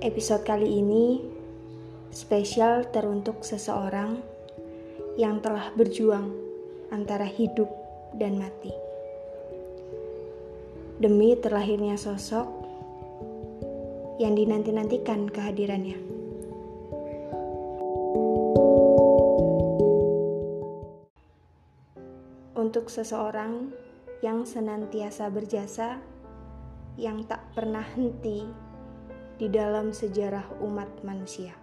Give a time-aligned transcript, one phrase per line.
[0.00, 1.20] Episode kali ini
[2.08, 4.16] spesial teruntuk seseorang
[5.20, 6.32] yang telah berjuang
[6.88, 7.68] antara hidup
[8.16, 8.72] dan mati.
[10.96, 12.48] Demi terlahirnya sosok
[14.16, 16.00] yang dinanti-nantikan kehadirannya.
[22.56, 23.68] Untuk seseorang
[24.24, 26.00] yang senantiasa berjasa,
[26.96, 28.69] yang tak pernah henti
[29.40, 31.56] di dalam sejarah umat manusia.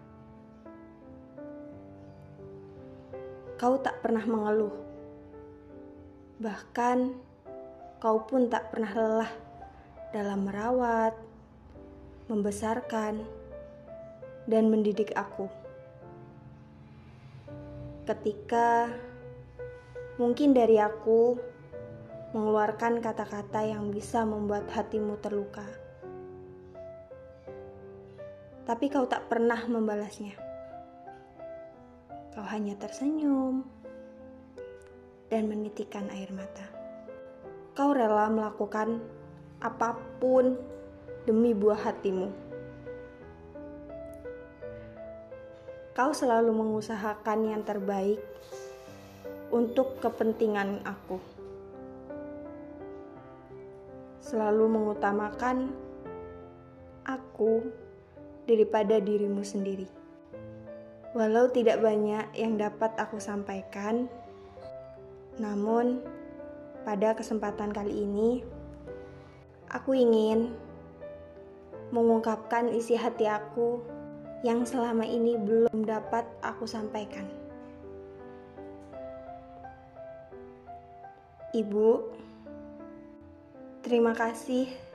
[3.54, 4.74] Kau tak pernah mengeluh,
[6.42, 7.14] bahkan
[8.02, 9.32] kau pun tak pernah lelah
[10.10, 11.14] dalam merawat,
[12.26, 13.22] membesarkan,
[14.50, 15.46] dan mendidik aku.
[18.10, 18.90] Ketika
[20.18, 21.38] mungkin dari aku
[22.34, 25.87] mengeluarkan kata-kata yang bisa membuat hatimu terluka
[28.68, 30.36] tapi kau tak pernah membalasnya.
[32.36, 33.64] Kau hanya tersenyum
[35.32, 36.68] dan menitikkan air mata.
[37.72, 39.00] Kau rela melakukan
[39.64, 40.60] apa pun
[41.24, 42.28] demi buah hatimu.
[45.96, 48.20] Kau selalu mengusahakan yang terbaik
[49.48, 51.24] untuk kepentingan aku.
[54.20, 55.72] Selalu mengutamakan
[57.08, 57.87] aku
[58.48, 59.86] daripada dirimu sendiri.
[61.14, 64.08] Walau tidak banyak yang dapat aku sampaikan,
[65.38, 66.02] namun
[66.88, 68.42] pada kesempatan kali ini
[69.68, 70.56] aku ingin
[71.92, 73.84] mengungkapkan isi hati aku
[74.46, 77.28] yang selama ini belum dapat aku sampaikan.
[81.56, 81.90] Ibu,
[83.82, 84.87] terima kasih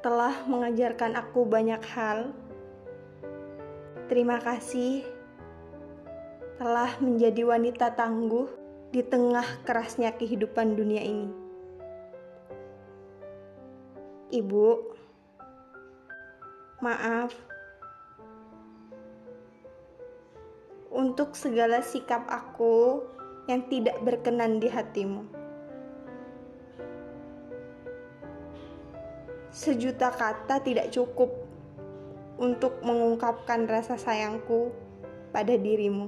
[0.00, 2.32] telah mengajarkan aku banyak hal.
[4.08, 5.04] Terima kasih
[6.56, 8.48] telah menjadi wanita tangguh
[8.90, 11.30] di tengah kerasnya kehidupan dunia ini.
[14.30, 14.68] Ibu,
[16.80, 17.32] maaf
[20.90, 23.04] untuk segala sikap aku
[23.46, 25.39] yang tidak berkenan di hatimu.
[29.50, 31.34] Sejuta kata tidak cukup
[32.38, 34.70] untuk mengungkapkan rasa sayangku
[35.34, 36.06] pada dirimu.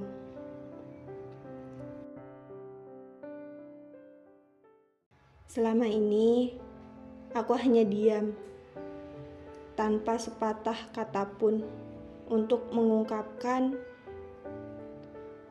[5.51, 6.57] Selama ini,
[7.37, 8.33] aku hanya diam,
[9.77, 11.61] tanpa sepatah kata pun
[12.31, 13.77] untuk mengungkapkan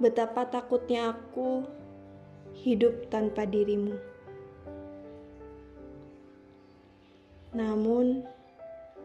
[0.03, 1.63] betapa takutnya aku
[2.59, 4.12] hidup tanpa dirimu.
[7.53, 8.25] Namun,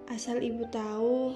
[0.08, 1.35] asal ibu tahu,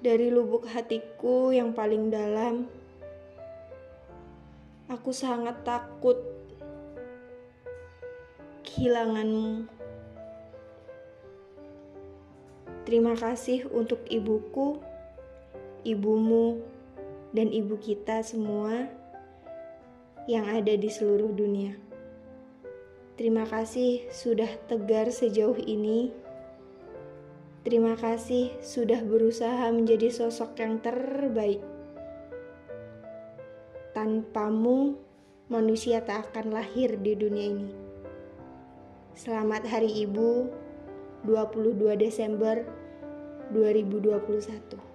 [0.00, 2.64] dari lubuk hatiku yang paling dalam,
[4.88, 6.16] aku sangat takut
[8.64, 9.68] kehilanganmu.
[12.88, 14.80] Terima kasih untuk ibuku,
[15.84, 16.64] ibumu,
[17.36, 18.88] dan ibu kita semua
[20.26, 21.91] yang ada di seluruh dunia.
[23.12, 26.08] Terima kasih sudah tegar sejauh ini.
[27.60, 31.60] Terima kasih sudah berusaha menjadi sosok yang terbaik.
[33.92, 34.96] Tanpamu,
[35.52, 37.70] manusia tak akan lahir di dunia ini.
[39.12, 40.48] Selamat Hari Ibu,
[41.28, 42.64] 22 Desember
[43.52, 44.91] 2021.